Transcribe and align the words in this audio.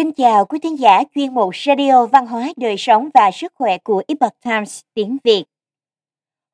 Kính 0.00 0.12
chào 0.12 0.44
quý 0.44 0.58
thính 0.58 0.78
giả 0.78 1.02
chuyên 1.14 1.34
mục 1.34 1.56
Radio 1.56 2.06
Văn 2.06 2.26
hóa 2.26 2.52
Đời 2.56 2.74
sống 2.78 3.08
và 3.14 3.30
Sức 3.30 3.52
khỏe 3.54 3.78
của 3.78 4.02
Epoch 4.08 4.40
Times 4.44 4.80
tiếng 4.94 5.16
Việt. 5.24 5.44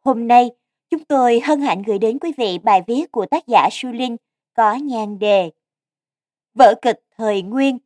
Hôm 0.04 0.28
nay, 0.28 0.50
chúng 0.90 1.04
tôi 1.04 1.40
hân 1.40 1.60
hạnh 1.60 1.82
gửi 1.82 1.98
đến 1.98 2.19
quý 2.19 2.32
vị 2.37 2.58
bài 2.58 2.82
viết 2.87 3.12
của 3.12 3.26
tác 3.26 3.46
giả 3.46 3.69
Su 3.72 3.92
Linh 3.92 4.17
có 4.54 4.74
nhan 4.74 5.19
đề 5.19 5.51
Vở 6.54 6.74
kịch 6.82 7.01
thời 7.17 7.42
nguyên, 7.42 7.78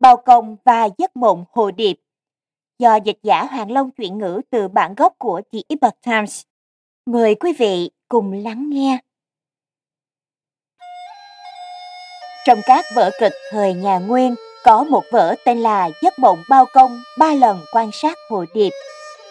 Bao 0.00 0.16
công 0.16 0.56
và 0.64 0.88
giấc 0.98 1.16
mộng 1.16 1.44
hồ 1.52 1.70
điệp 1.70 1.96
do 2.78 2.96
dịch 2.96 3.18
giả 3.22 3.44
Hoàng 3.44 3.70
Long 3.70 3.90
chuyển 3.90 4.18
ngữ 4.18 4.40
từ 4.50 4.68
bản 4.68 4.94
gốc 4.94 5.14
của 5.18 5.40
The 5.52 5.58
Epoch 5.68 6.00
Times. 6.06 6.42
Mời 7.06 7.34
quý 7.34 7.52
vị 7.58 7.90
cùng 8.08 8.32
lắng 8.32 8.70
nghe. 8.70 8.98
Trong 12.46 12.58
các 12.66 12.84
vở 12.96 13.10
kịch 13.20 13.32
thời 13.50 13.74
nhà 13.74 13.98
Nguyên, 13.98 14.34
có 14.64 14.84
một 14.84 15.04
vở 15.12 15.34
tên 15.44 15.60
là 15.60 15.90
Giấc 16.02 16.18
mộng 16.18 16.42
bao 16.48 16.66
công 16.72 17.02
ba 17.18 17.34
lần 17.34 17.60
quan 17.72 17.90
sát 17.92 18.18
hồ 18.30 18.44
điệp. 18.54 18.70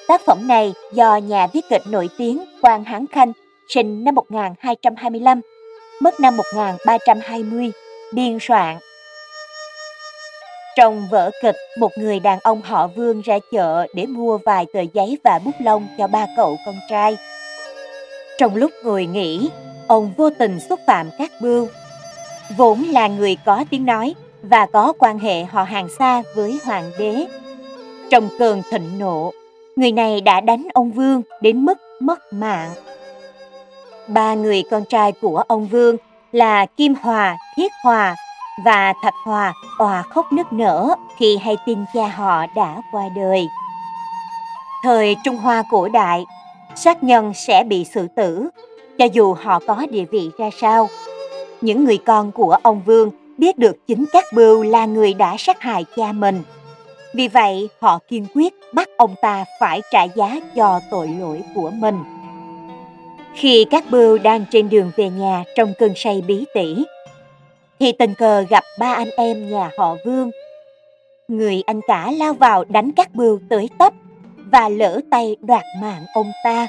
Tác 0.07 0.21
phẩm 0.25 0.47
này 0.47 0.73
do 0.93 1.15
nhà 1.17 1.47
viết 1.47 1.61
kịch 1.69 1.81
nổi 1.89 2.09
tiếng 2.17 2.45
Quang 2.61 2.83
Hán 2.83 3.05
Khanh 3.07 3.33
sinh 3.67 4.03
năm 4.03 4.15
1225, 4.15 5.41
mất 6.01 6.19
năm 6.19 6.37
1320, 6.37 7.71
biên 8.13 8.37
soạn. 8.41 8.77
Trong 10.77 11.07
vở 11.11 11.31
kịch, 11.41 11.55
một 11.79 11.91
người 11.97 12.19
đàn 12.19 12.39
ông 12.39 12.61
họ 12.61 12.87
Vương 12.87 13.21
ra 13.21 13.39
chợ 13.51 13.87
để 13.95 14.05
mua 14.05 14.37
vài 14.37 14.65
tờ 14.73 14.81
giấy 14.93 15.17
và 15.23 15.39
bút 15.45 15.55
lông 15.59 15.87
cho 15.97 16.07
ba 16.07 16.27
cậu 16.37 16.57
con 16.65 16.75
trai. 16.89 17.17
Trong 18.37 18.55
lúc 18.55 18.71
ngồi 18.83 19.05
nghỉ, 19.05 19.49
ông 19.87 20.13
vô 20.17 20.29
tình 20.29 20.59
xúc 20.69 20.79
phạm 20.87 21.09
các 21.17 21.31
bưu. 21.41 21.67
Vốn 22.57 22.83
là 22.83 23.07
người 23.07 23.37
có 23.45 23.65
tiếng 23.69 23.85
nói, 23.85 24.15
và 24.43 24.65
có 24.65 24.93
quan 24.99 25.19
hệ 25.19 25.43
họ 25.43 25.63
hàng 25.63 25.89
xa 25.99 26.23
với 26.35 26.59
hoàng 26.65 26.91
đế. 26.99 27.25
Trong 28.09 28.29
cơn 28.39 28.61
thịnh 28.71 28.99
nộ, 28.99 29.31
người 29.75 29.91
này 29.91 30.21
đã 30.21 30.41
đánh 30.41 30.67
ông 30.73 30.91
Vương 30.91 31.21
đến 31.41 31.65
mức 31.65 31.77
mất 31.99 32.33
mạng. 32.33 32.69
Ba 34.07 34.33
người 34.33 34.63
con 34.71 34.85
trai 34.85 35.11
của 35.11 35.43
ông 35.47 35.67
Vương 35.67 35.97
là 36.31 36.65
Kim 36.65 36.93
Hòa, 37.01 37.37
Thiết 37.55 37.71
Hòa 37.83 38.15
và 38.65 38.93
Thạch 39.03 39.13
Hòa 39.25 39.53
òa 39.77 40.01
khóc 40.01 40.33
nức 40.33 40.53
nở 40.53 40.95
khi 41.17 41.37
hay 41.37 41.57
tin 41.65 41.85
cha 41.93 42.07
họ 42.07 42.45
đã 42.55 42.81
qua 42.91 43.03
đời. 43.15 43.47
Thời 44.83 45.15
Trung 45.23 45.37
Hoa 45.37 45.63
cổ 45.71 45.87
đại, 45.87 46.25
sát 46.75 47.03
nhân 47.03 47.33
sẽ 47.35 47.63
bị 47.63 47.85
xử 47.85 48.07
tử, 48.07 48.49
cho 48.97 49.05
dù 49.05 49.33
họ 49.33 49.59
có 49.67 49.85
địa 49.91 50.05
vị 50.11 50.29
ra 50.37 50.49
sao. 50.61 50.89
Những 51.61 51.85
người 51.85 51.97
con 51.97 52.31
của 52.31 52.57
ông 52.63 52.81
Vương 52.85 53.11
biết 53.37 53.57
được 53.57 53.87
chính 53.87 54.05
các 54.13 54.25
bưu 54.33 54.63
là 54.63 54.85
người 54.85 55.13
đã 55.13 55.35
sát 55.39 55.61
hại 55.61 55.85
cha 55.95 56.11
mình. 56.11 56.41
Vì 57.13 57.27
vậy, 57.27 57.69
họ 57.79 57.99
kiên 58.07 58.25
quyết 58.35 58.53
bắt 58.73 58.89
ông 58.97 59.15
ta 59.21 59.45
phải 59.59 59.81
trả 59.91 60.03
giá 60.03 60.39
cho 60.55 60.79
tội 60.91 61.07
lỗi 61.19 61.41
của 61.55 61.69
mình. 61.69 61.95
Khi 63.35 63.65
các 63.71 63.83
bưu 63.91 64.17
đang 64.17 64.45
trên 64.51 64.69
đường 64.69 64.91
về 64.95 65.09
nhà 65.09 65.43
trong 65.55 65.73
cơn 65.79 65.93
say 65.95 66.23
bí 66.27 66.45
tỉ, 66.53 66.85
thì 67.79 67.91
tình 67.91 68.13
cờ 68.13 68.41
gặp 68.41 68.63
ba 68.79 68.93
anh 68.93 69.09
em 69.17 69.49
nhà 69.49 69.69
họ 69.77 69.95
Vương. 70.05 70.31
Người 71.27 71.63
anh 71.65 71.81
cả 71.87 72.11
lao 72.11 72.33
vào 72.33 72.63
đánh 72.63 72.91
các 72.91 73.15
bưu 73.15 73.39
tới 73.49 73.69
tấp 73.77 73.93
và 74.51 74.69
lỡ 74.69 75.01
tay 75.11 75.35
đoạt 75.41 75.63
mạng 75.81 76.05
ông 76.13 76.31
ta. 76.43 76.67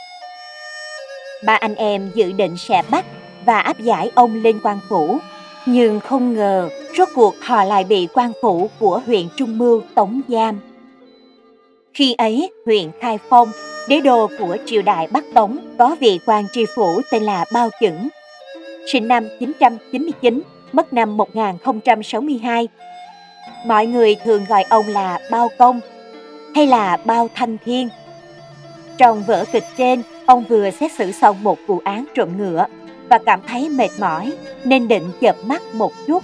Ba 1.45 1.55
anh 1.55 1.75
em 1.75 2.11
dự 2.15 2.33
định 2.33 2.57
sẽ 2.57 2.83
bắt 2.91 3.05
và 3.45 3.61
áp 3.61 3.81
giải 3.81 4.11
ông 4.15 4.43
lên 4.43 4.61
quan 4.63 4.79
phủ 4.89 5.19
nhưng 5.67 6.01
không 6.01 6.35
ngờ, 6.35 6.69
rốt 6.99 7.09
cuộc 7.15 7.35
họ 7.41 7.65
lại 7.65 7.85
bị 7.85 8.09
quan 8.15 8.33
phủ 8.43 8.71
của 8.79 9.03
huyện 9.07 9.29
Trung 9.37 9.59
Mưu 9.59 9.83
tống 9.95 10.21
giam. 10.29 10.61
Khi 11.95 12.15
ấy, 12.15 12.51
huyện 12.67 12.91
Khai 13.01 13.19
Phong, 13.29 13.49
đế 13.89 14.01
đô 14.01 14.29
của 14.39 14.57
triều 14.67 14.83
đại 14.83 15.09
Bắc 15.11 15.25
Tống 15.35 15.59
có 15.79 15.97
vị 16.01 16.21
quan 16.27 16.45
tri 16.53 16.65
phủ 16.77 17.01
tên 17.13 17.23
là 17.23 17.45
Bao 17.53 17.71
Chững. 17.81 18.09
Sinh 18.93 19.09
năm 19.09 19.29
999, 19.41 20.43
mất 20.73 20.93
năm 20.93 21.17
1062. 21.17 22.69
Mọi 23.67 23.87
người 23.87 24.17
thường 24.25 24.45
gọi 24.49 24.63
ông 24.63 24.89
là 24.89 25.19
Bao 25.31 25.49
Công 25.59 25.81
hay 26.55 26.67
là 26.67 26.97
Bao 27.05 27.29
Thanh 27.35 27.57
Thiên. 27.65 27.89
Trong 28.99 29.23
vở 29.23 29.45
kịch 29.53 29.65
trên, 29.77 30.03
ông 30.27 30.45
vừa 30.49 30.71
xét 30.71 30.93
xử 30.93 31.13
xong 31.13 31.43
một 31.43 31.59
vụ 31.67 31.81
án 31.85 32.05
trộm 32.15 32.29
ngựa 32.39 32.67
và 33.13 33.19
cảm 33.19 33.41
thấy 33.49 33.69
mệt 33.69 33.89
mỏi 34.01 34.33
nên 34.65 34.89
định 34.89 35.11
chợp 35.21 35.37
mắt 35.47 35.63
một 35.75 35.93
chút. 36.07 36.23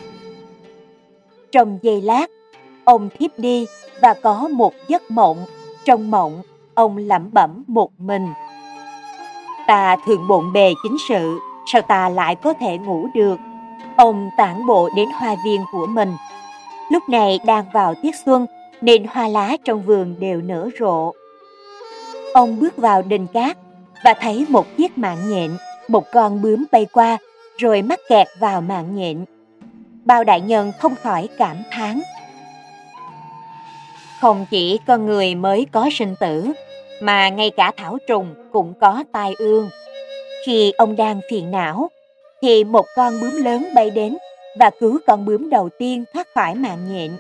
Trong 1.53 1.79
giây 1.83 2.03
lát, 2.03 2.31
ông 2.85 3.09
thiếp 3.19 3.39
đi 3.39 3.67
và 4.03 4.15
có 4.23 4.49
một 4.53 4.75
giấc 4.89 5.11
mộng. 5.11 5.37
Trong 5.85 6.11
mộng, 6.11 6.43
ông 6.75 6.97
lẩm 6.97 7.31
bẩm 7.33 7.65
một 7.67 7.91
mình. 7.99 8.27
Ta 9.67 9.97
thường 10.07 10.29
bộn 10.29 10.53
bề 10.53 10.73
chính 10.83 10.97
sự, 11.09 11.39
sao 11.73 11.83
ta 11.83 12.09
lại 12.09 12.35
có 12.35 12.53
thể 12.53 12.79
ngủ 12.79 13.07
được? 13.15 13.37
Ông 13.97 14.31
tản 14.37 14.67
bộ 14.67 14.89
đến 14.97 15.09
hoa 15.15 15.37
viên 15.45 15.65
của 15.73 15.87
mình. 15.87 16.13
Lúc 16.91 17.09
này 17.09 17.39
đang 17.47 17.65
vào 17.73 17.95
tiết 18.03 18.15
xuân 18.25 18.47
nên 18.81 19.07
hoa 19.11 19.29
lá 19.29 19.57
trong 19.65 19.83
vườn 19.83 20.15
đều 20.19 20.41
nở 20.41 20.69
rộ. 20.81 21.13
Ông 22.35 22.61
bước 22.61 22.77
vào 22.77 23.03
đình 23.03 23.27
cát 23.27 23.59
và 24.05 24.15
thấy 24.21 24.47
một 24.49 24.67
chiếc 24.77 24.99
mạng 24.99 25.19
nhện 25.31 25.51
một 25.89 26.05
con 26.13 26.43
bướm 26.43 26.65
bay 26.73 26.87
qua 26.93 27.19
rồi 27.59 27.83
mắc 27.83 28.01
kẹt 28.09 28.27
vào 28.39 28.61
mạng 28.61 28.97
nhện. 28.97 29.25
Bao 30.05 30.25
đại 30.25 30.41
nhân 30.41 30.73
không 30.79 30.95
khỏi 31.03 31.29
cảm 31.39 31.57
thán. 31.71 32.01
Không 34.21 34.47
chỉ 34.51 34.79
con 34.87 35.07
người 35.07 35.35
mới 35.35 35.67
có 35.73 35.89
sinh 35.93 36.15
tử, 36.21 36.53
mà 37.01 37.29
ngay 37.29 37.51
cả 37.51 37.73
thảo 37.77 37.99
trùng 38.09 38.35
cũng 38.53 38.75
có 38.81 39.05
tai 39.13 39.35
ương. 39.39 39.71
Khi 40.47 40.73
ông 40.73 40.97
đang 40.97 41.21
phiền 41.31 41.51
não, 41.51 41.91
thì 42.43 42.65
một 42.65 42.87
con 42.97 43.21
bướm 43.21 43.33
lớn 43.43 43.69
bay 43.75 43.91
đến 43.91 44.17
và 44.59 44.71
cứu 44.81 44.99
con 45.07 45.25
bướm 45.25 45.51
đầu 45.51 45.69
tiên 45.79 46.05
thoát 46.13 46.27
khỏi 46.35 46.55
mạng 46.55 46.93
nhện. 46.93 47.11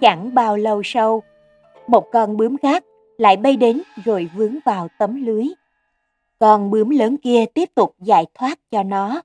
Chẳng 0.00 0.34
bao 0.34 0.56
lâu 0.56 0.82
sau, 0.84 1.22
một 1.86 2.10
con 2.12 2.36
bướm 2.36 2.56
khác 2.58 2.84
lại 3.18 3.36
bay 3.36 3.56
đến 3.56 3.82
rồi 4.04 4.28
vướng 4.36 4.58
vào 4.64 4.88
tấm 4.98 5.26
lưới 5.26 5.46
con 6.42 6.70
bướm 6.70 6.90
lớn 6.90 7.16
kia 7.16 7.44
tiếp 7.54 7.68
tục 7.74 7.94
giải 7.98 8.26
thoát 8.34 8.58
cho 8.70 8.82
nó. 8.82 9.22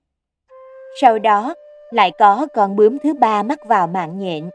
Sau 1.02 1.20
đó, 1.20 1.54
lại 1.92 2.12
có 2.20 2.48
con 2.54 2.76
bướm 2.76 2.98
thứ 3.00 3.14
ba 3.14 3.44
mắc 3.44 3.60
vào 3.66 3.88
mạng 3.88 4.20
nhện. 4.20 4.50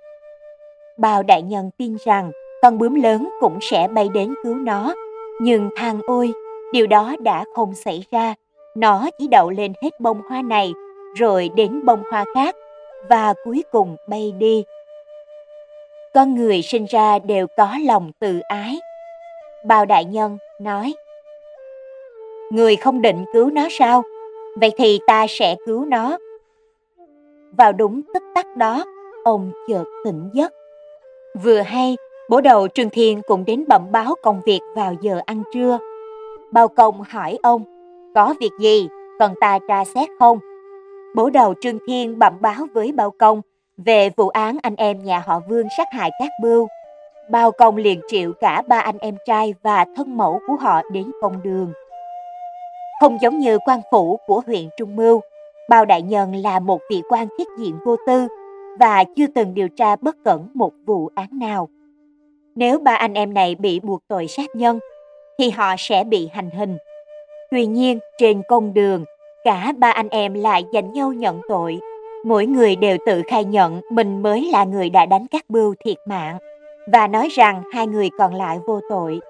Bao 0.99 1.23
đại 1.23 1.43
nhân 1.43 1.71
tin 1.79 1.97
rằng 2.05 2.33
con 2.63 2.79
bướm 2.79 2.95
lớn 2.95 3.29
cũng 3.41 3.59
sẽ 3.61 3.89
bay 3.89 4.09
đến 4.15 4.35
cứu 4.43 4.55
nó, 4.55 4.95
nhưng 5.41 5.71
thang 5.77 6.01
ôi, 6.07 6.33
điều 6.73 6.87
đó 6.87 7.17
đã 7.21 7.45
không 7.55 7.75
xảy 7.75 8.05
ra. 8.11 8.35
Nó 8.77 9.11
chỉ 9.19 9.29
đậu 9.29 9.51
lên 9.51 9.73
hết 9.83 10.01
bông 10.01 10.21
hoa 10.29 10.43
này, 10.43 10.73
rồi 11.17 11.51
đến 11.57 11.85
bông 11.85 12.03
hoa 12.11 12.25
khác, 12.35 12.57
và 13.09 13.35
cuối 13.45 13.65
cùng 13.73 13.97
bay 14.09 14.33
đi. 14.39 14.65
Con 16.15 16.35
người 16.35 16.63
sinh 16.63 16.85
ra 16.85 17.19
đều 17.19 17.47
có 17.57 17.79
lòng 17.87 18.13
tự 18.21 18.39
ái. 18.39 18.81
Bao 19.65 19.85
đại 19.85 20.05
nhân 20.05 20.39
nói, 20.61 20.95
người 22.53 22.77
không 22.77 23.03
định 23.03 23.25
cứu 23.33 23.51
nó 23.51 23.69
sao? 23.71 24.03
Vậy 24.61 24.71
thì 24.77 25.01
ta 25.07 25.27
sẽ 25.29 25.57
cứu 25.67 25.85
nó. 25.85 26.19
Vào 27.59 27.73
đúng 27.73 28.03
tích 28.15 28.23
tắc 28.35 28.57
đó, 28.57 28.85
ông 29.25 29.53
chợt 29.69 29.85
tỉnh 30.05 30.31
giấc. 30.33 30.53
Vừa 31.43 31.61
hay, 31.61 31.97
bố 32.31 32.41
đầu 32.41 32.69
Trương 32.69 32.91
Thiên 32.91 33.23
cũng 33.27 33.45
đến 33.45 33.65
bẩm 33.69 33.93
báo 33.93 34.15
công 34.23 34.41
việc 34.45 34.61
vào 34.77 34.95
giờ 35.01 35.21
ăn 35.27 35.43
trưa. 35.55 35.79
Bao 36.53 36.69
công 36.69 37.03
hỏi 37.09 37.39
ông, 37.43 37.65
có 38.15 38.35
việc 38.41 38.53
gì, 38.61 38.89
cần 39.19 39.35
ta 39.41 39.59
tra 39.69 39.85
xét 39.85 40.09
không? 40.19 40.39
Bố 41.15 41.31
đầu 41.31 41.55
Trương 41.61 41.79
Thiên 41.87 42.19
bẩm 42.19 42.33
báo 42.41 42.67
với 42.75 42.93
Bao 42.93 43.11
Công 43.11 43.41
về 43.77 44.11
vụ 44.17 44.29
án 44.29 44.59
anh 44.63 44.77
em 44.77 45.05
nhà 45.05 45.23
họ 45.27 45.41
Vương 45.49 45.67
sát 45.77 45.89
hại 45.93 46.11
các 46.19 46.31
bưu. 46.43 46.69
Bao 47.31 47.51
Công 47.53 47.77
liền 47.77 48.01
triệu 48.09 48.33
cả 48.41 48.63
ba 48.69 48.79
anh 48.79 48.99
em 48.99 49.17
trai 49.27 49.55
và 49.63 49.87
thân 49.97 50.17
mẫu 50.17 50.41
của 50.47 50.57
họ 50.61 50.83
đến 50.93 51.11
công 51.21 51.43
đường. 51.43 51.73
Không 53.03 53.19
giống 53.21 53.39
như 53.39 53.59
quan 53.59 53.81
phủ 53.91 54.19
của 54.27 54.43
huyện 54.47 54.69
Trung 54.77 54.97
Mưu, 54.97 55.21
Bao 55.69 55.85
Đại 55.85 56.03
Nhân 56.03 56.35
là 56.35 56.59
một 56.59 56.81
vị 56.91 57.03
quan 57.09 57.29
thiết 57.39 57.49
diện 57.59 57.77
vô 57.85 57.97
tư 58.07 58.29
và 58.81 59.05
chưa 59.17 59.27
từng 59.35 59.55
điều 59.55 59.69
tra 59.69 59.97
bất 59.97 60.17
cẩn 60.25 60.49
một 60.55 60.73
vụ 60.87 61.11
án 61.15 61.29
nào. 61.33 61.69
Nếu 62.55 62.79
ba 62.79 62.95
anh 62.95 63.15
em 63.15 63.35
này 63.35 63.55
bị 63.55 63.81
buộc 63.81 64.03
tội 64.09 64.27
sát 64.27 64.51
nhân, 64.55 64.79
thì 65.39 65.51
họ 65.51 65.75
sẽ 65.79 66.05
bị 66.05 66.29
hành 66.33 66.51
hình. 66.51 66.77
Tuy 67.51 67.67
nhiên, 67.67 67.99
trên 68.19 68.43
công 68.49 68.75
đường, 68.75 69.05
cả 69.45 69.73
ba 69.79 69.91
anh 69.91 70.09
em 70.09 70.35
lại 70.35 70.65
dành 70.73 70.93
nhau 70.93 71.13
nhận 71.13 71.41
tội. 71.49 71.79
Mỗi 72.25 72.47
người 72.47 72.77
đều 72.77 72.97
tự 73.07 73.23
khai 73.29 73.45
nhận 73.45 73.81
mình 73.91 74.23
mới 74.23 74.49
là 74.53 74.65
người 74.65 74.91
đã 74.91 75.07
đánh 75.07 75.27
các 75.27 75.45
bưu 75.49 75.75
thiệt 75.85 75.97
mạng 76.05 76.39
và 76.93 77.07
nói 77.07 77.29
rằng 77.29 77.63
hai 77.73 77.87
người 77.87 78.11
còn 78.19 78.35
lại 78.35 78.59
vô 78.67 78.81
tội. 78.91 79.21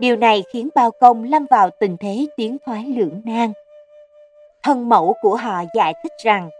Điều 0.00 0.16
này 0.16 0.44
khiến 0.52 0.68
bao 0.74 0.90
công 0.90 1.24
lâm 1.24 1.46
vào 1.50 1.70
tình 1.80 1.96
thế 2.00 2.26
tiến 2.36 2.56
thoái 2.66 2.84
lưỡng 2.96 3.22
nan. 3.24 3.52
Thân 4.62 4.88
mẫu 4.88 5.14
của 5.22 5.36
họ 5.36 5.62
giải 5.74 5.94
thích 6.02 6.12
rằng, 6.24 6.50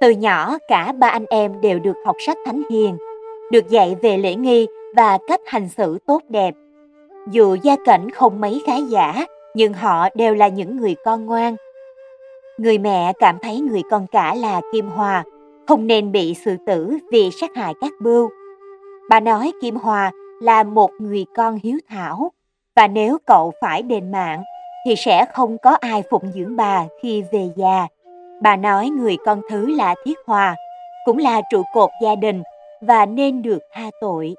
từ 0.00 0.10
nhỏ 0.10 0.58
cả 0.68 0.92
ba 0.92 1.08
anh 1.08 1.26
em 1.30 1.60
đều 1.60 1.78
được 1.78 1.96
học 2.04 2.16
sách 2.26 2.36
thánh 2.46 2.62
hiền. 2.70 2.96
được 3.50 3.68
dạy 3.68 3.96
về 4.02 4.18
lễ 4.18 4.34
nghi 4.34 4.66
và 4.96 5.18
cách 5.28 5.40
hành 5.46 5.68
xử 5.68 5.98
tốt 6.06 6.22
đẹp. 6.28 6.54
Dù 7.30 7.56
gia 7.62 7.76
cảnh 7.84 8.10
không 8.10 8.40
mấy 8.40 8.62
khá 8.66 8.76
giả, 8.76 9.26
nhưng 9.54 9.72
họ 9.72 10.08
đều 10.14 10.34
là 10.34 10.48
những 10.48 10.76
người 10.76 10.94
con 11.04 11.26
ngoan. 11.26 11.56
Người 12.58 12.78
mẹ 12.78 13.12
cảm 13.18 13.38
thấy 13.42 13.60
người 13.60 13.82
con 13.90 14.06
cả 14.06 14.34
là 14.34 14.60
Kim 14.72 14.88
Hòa 14.88 15.24
không 15.68 15.86
nên 15.86 16.12
bị 16.12 16.34
xử 16.34 16.56
tử 16.66 16.98
vì 17.12 17.30
sát 17.30 17.50
hại 17.56 17.74
các 17.80 17.92
bưu. 18.00 18.30
Bà 19.10 19.20
nói 19.20 19.52
Kim 19.62 19.76
Hòa 19.76 20.12
là 20.40 20.62
một 20.62 20.90
người 20.98 21.24
con 21.36 21.58
hiếu 21.62 21.78
thảo 21.88 22.32
và 22.80 22.88
nếu 22.88 23.18
cậu 23.26 23.52
phải 23.60 23.82
đền 23.82 24.12
mạng 24.12 24.42
thì 24.86 24.96
sẽ 24.96 25.24
không 25.32 25.58
có 25.58 25.70
ai 25.70 26.02
phụng 26.10 26.32
dưỡng 26.34 26.56
bà 26.56 26.84
khi 27.02 27.22
về 27.32 27.48
già. 27.56 27.86
Bà 28.40 28.56
nói 28.56 28.88
người 28.88 29.16
con 29.26 29.40
thứ 29.50 29.76
là 29.76 29.94
Thiết 30.04 30.18
Hòa, 30.26 30.56
cũng 31.04 31.18
là 31.18 31.40
trụ 31.50 31.62
cột 31.74 31.90
gia 32.02 32.14
đình 32.14 32.42
và 32.80 33.06
nên 33.06 33.42
được 33.42 33.58
tha 33.72 33.90
tội. 34.00 34.34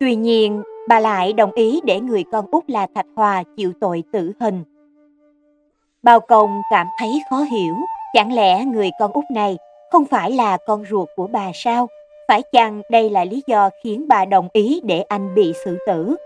Tuy 0.00 0.14
nhiên, 0.14 0.62
bà 0.88 1.00
lại 1.00 1.32
đồng 1.32 1.52
ý 1.52 1.80
để 1.84 2.00
người 2.00 2.24
con 2.32 2.46
út 2.50 2.64
là 2.66 2.86
Thạch 2.94 3.06
Hòa 3.16 3.42
chịu 3.56 3.72
tội 3.80 4.02
tử 4.12 4.32
hình. 4.40 4.64
Bao 6.02 6.20
công 6.20 6.62
cảm 6.70 6.86
thấy 6.98 7.22
khó 7.30 7.36
hiểu, 7.36 7.74
chẳng 8.14 8.32
lẽ 8.32 8.64
người 8.64 8.90
con 9.00 9.12
út 9.12 9.24
này 9.30 9.56
không 9.90 10.04
phải 10.04 10.30
là 10.30 10.58
con 10.66 10.84
ruột 10.90 11.08
của 11.16 11.26
bà 11.26 11.50
sao? 11.54 11.88
Phải 12.28 12.42
chăng 12.52 12.82
đây 12.90 13.10
là 13.10 13.24
lý 13.24 13.42
do 13.46 13.70
khiến 13.84 14.08
bà 14.08 14.24
đồng 14.24 14.48
ý 14.52 14.80
để 14.84 15.02
anh 15.02 15.34
bị 15.34 15.52
xử 15.64 15.78
tử? 15.86 16.16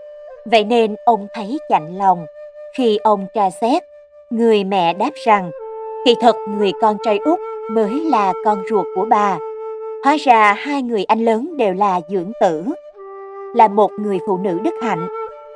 Vậy 0.45 0.63
nên 0.63 0.95
ông 1.05 1.27
thấy 1.33 1.57
chạnh 1.69 1.97
lòng. 1.97 2.25
Khi 2.73 2.97
ông 3.03 3.27
tra 3.33 3.49
xét, 3.49 3.83
người 4.29 4.63
mẹ 4.63 4.93
đáp 4.93 5.11
rằng, 5.25 5.51
kỳ 6.05 6.15
thật 6.21 6.35
người 6.47 6.71
con 6.81 6.97
trai 7.03 7.17
út 7.17 7.39
mới 7.71 7.89
là 7.89 8.33
con 8.45 8.63
ruột 8.69 8.85
của 8.95 9.05
bà. 9.09 9.37
Hóa 10.03 10.17
ra 10.19 10.53
hai 10.53 10.81
người 10.81 11.03
anh 11.03 11.25
lớn 11.25 11.57
đều 11.57 11.73
là 11.73 12.01
dưỡng 12.07 12.31
tử. 12.41 12.63
Là 13.55 13.67
một 13.67 13.91
người 13.91 14.19
phụ 14.27 14.37
nữ 14.37 14.59
đức 14.63 14.73
hạnh, 14.81 15.07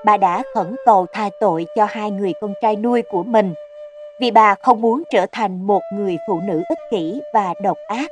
bà 0.05 0.17
đã 0.17 0.43
khẩn 0.53 0.75
cầu 0.85 1.05
tha 1.13 1.29
tội 1.39 1.65
cho 1.75 1.85
hai 1.89 2.11
người 2.11 2.33
con 2.41 2.53
trai 2.61 2.75
nuôi 2.75 3.01
của 3.01 3.23
mình 3.23 3.53
vì 4.19 4.31
bà 4.31 4.55
không 4.55 4.81
muốn 4.81 5.03
trở 5.09 5.25
thành 5.31 5.67
một 5.67 5.81
người 5.93 6.17
phụ 6.27 6.39
nữ 6.47 6.61
ích 6.69 6.79
kỷ 6.91 7.21
và 7.33 7.53
độc 7.63 7.77
ác. 7.87 8.11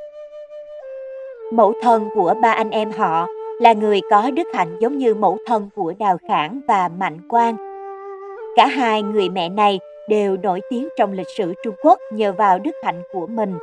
Mẫu 1.52 1.74
thân 1.84 2.10
của 2.16 2.34
ba 2.42 2.52
anh 2.52 2.69
em 2.69 2.92
họ 2.92 3.28
là 3.60 3.74
người 3.74 4.02
có 4.10 4.32
đức 4.32 4.48
hạnh 4.54 4.78
giống 4.80 4.98
như 4.98 5.16
mẫu 5.16 5.38
thân 5.46 5.70
của 5.76 5.94
Đào 6.00 6.18
Khảng 6.28 6.62
và 6.68 6.90
Mạnh 7.00 7.18
Quang. 7.30 7.56
Cả 8.56 8.68
hai 8.68 9.04
người 9.04 9.30
mẹ 9.30 9.50
này 9.50 9.80
đều 10.10 10.38
nổi 10.38 10.62
tiếng 10.70 10.88
trong 10.98 11.12
lịch 11.12 11.28
sử 11.38 11.54
Trung 11.64 11.76
Quốc 11.84 12.00
nhờ 12.14 12.32
vào 12.32 12.60
đức 12.60 12.76
hạnh 12.84 13.02
của 13.14 13.28
mình. 13.28 13.58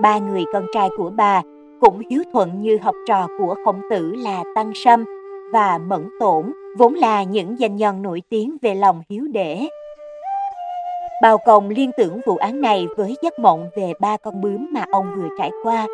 Ba 0.00 0.18
người 0.18 0.44
con 0.52 0.66
trai 0.74 0.88
của 0.96 1.10
bà 1.16 1.42
cũng 1.80 2.02
hiếu 2.10 2.22
thuận 2.32 2.62
như 2.62 2.78
học 2.82 2.94
trò 3.06 3.26
của 3.38 3.54
khổng 3.64 3.80
tử 3.90 4.14
là 4.16 4.44
Tăng 4.54 4.72
Sâm 4.74 5.04
và 5.52 5.78
Mẫn 5.78 6.08
Tổn, 6.20 6.52
vốn 6.78 6.94
là 6.94 7.22
những 7.22 7.58
danh 7.58 7.76
nhân 7.76 8.02
nổi 8.02 8.22
tiếng 8.28 8.56
về 8.62 8.74
lòng 8.74 9.02
hiếu 9.10 9.24
đễ. 9.32 9.68
Bao 11.22 11.38
Công 11.38 11.68
liên 11.68 11.90
tưởng 11.96 12.20
vụ 12.26 12.36
án 12.36 12.60
này 12.60 12.86
với 12.96 13.16
giấc 13.22 13.38
mộng 13.38 13.70
về 13.76 13.92
ba 14.00 14.16
con 14.16 14.40
bướm 14.40 14.66
mà 14.72 14.84
ông 14.90 15.06
vừa 15.16 15.28
trải 15.38 15.50
qua. 15.62 15.86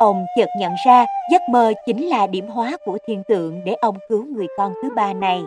Ông 0.00 0.26
chợt 0.36 0.48
nhận 0.58 0.72
ra 0.86 1.06
giấc 1.30 1.42
mơ 1.48 1.72
chính 1.86 2.08
là 2.08 2.26
điểm 2.26 2.48
hóa 2.48 2.76
của 2.84 2.98
thiên 3.06 3.22
tượng 3.28 3.64
để 3.64 3.72
ông 3.72 3.96
cứu 4.08 4.24
người 4.24 4.46
con 4.56 4.72
thứ 4.82 4.90
ba 4.96 5.12
này. 5.12 5.42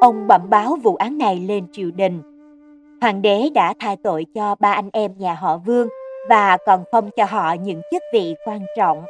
Ông 0.00 0.26
bẩm 0.26 0.50
báo 0.50 0.76
vụ 0.82 0.96
án 0.96 1.18
này 1.18 1.36
lên 1.36 1.66
triều 1.72 1.90
đình. 1.90 2.22
Hoàng 3.00 3.22
đế 3.22 3.48
đã 3.54 3.74
tha 3.80 3.96
tội 4.02 4.26
cho 4.34 4.54
ba 4.60 4.72
anh 4.72 4.90
em 4.92 5.12
nhà 5.18 5.34
họ 5.34 5.56
Vương 5.56 5.88
và 6.28 6.56
còn 6.66 6.84
phong 6.92 7.10
cho 7.16 7.24
họ 7.24 7.52
những 7.52 7.82
chức 7.90 8.02
vị 8.12 8.34
quan 8.44 8.60
trọng. 8.76 9.02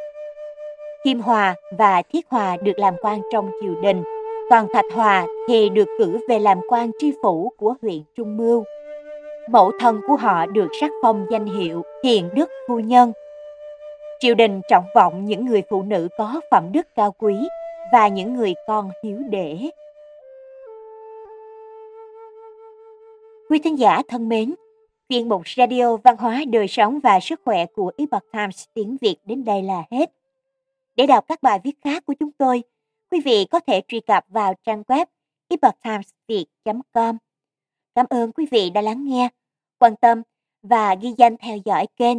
Kim 1.05 1.21
Hòa 1.21 1.55
và 1.79 2.03
Thiết 2.13 2.27
Hòa 2.29 2.57
được 2.63 2.79
làm 2.79 2.95
quan 3.03 3.21
trong 3.33 3.51
triều 3.63 3.75
đình, 3.83 4.03
còn 4.51 4.67
Thạch 4.75 4.93
Hòa 4.95 5.27
thì 5.49 5.69
được 5.69 5.89
cử 5.99 6.19
về 6.29 6.39
làm 6.39 6.61
quan 6.69 6.91
tri 6.99 7.13
phủ 7.23 7.53
của 7.59 7.75
huyện 7.83 8.03
Trung 8.17 8.37
Mưu. 8.37 8.65
Mẫu 9.51 9.73
thân 9.81 10.01
của 10.09 10.17
họ 10.17 10.47
được 10.47 10.69
sắc 10.81 10.91
phong 11.03 11.27
danh 11.31 11.47
hiệu 11.47 11.83
Hiền 12.05 12.29
Đức 12.35 12.51
Phu 12.69 12.81
Nhân. 12.81 13.13
Triều 14.23 14.35
đình 14.35 14.61
trọng 14.69 14.85
vọng 14.95 15.25
những 15.25 15.47
người 15.47 15.63
phụ 15.71 15.83
nữ 15.83 16.09
có 16.19 16.41
phẩm 16.51 16.73
đức 16.73 16.87
cao 16.95 17.15
quý 17.19 17.35
và 17.93 18.09
những 18.09 18.35
người 18.35 18.55
con 18.67 18.91
hiếu 19.05 19.19
đễ. 19.31 19.71
Quý 23.49 23.59
thính 23.59 23.79
giả 23.79 24.03
thân 24.09 24.29
mến, 24.29 24.55
chuyên 25.09 25.29
mục 25.29 25.43
Radio 25.57 25.97
Văn 25.97 26.17
hóa 26.17 26.45
Đời 26.53 26.69
sống 26.69 27.01
và 27.01 27.21
Sức 27.21 27.41
khỏe 27.45 27.67
của 27.67 27.93
Epoch 27.99 28.33
Times 28.33 28.65
tiếng 28.75 28.97
Việt 29.01 29.17
đến 29.25 29.45
đây 29.45 29.63
là 29.63 29.85
hết. 29.91 30.13
Để 30.97 31.07
đọc 31.07 31.25
các 31.29 31.43
bài 31.43 31.61
viết 31.65 31.75
khác 31.85 32.07
của 32.07 32.15
chúng 32.21 32.33
tôi, 32.33 32.63
quý 33.11 33.21
vị 33.21 33.47
có 33.51 33.61
thể 33.61 33.83
truy 33.89 34.01
cập 34.01 34.25
vào 34.29 34.55
trang 34.65 34.83
web 34.89 35.07
epochtimesviet.com. 35.49 37.17
Cảm 37.95 38.07
ơn 38.11 38.33
quý 38.33 38.47
vị 38.51 38.71
đã 38.71 38.81
lắng 38.81 39.05
nghe, 39.05 39.29
quan 39.79 39.97
tâm 39.97 40.23
và 40.63 40.95
ghi 40.95 41.15
danh 41.17 41.37
theo 41.37 41.57
dõi 41.65 41.87
kênh. 41.97 42.19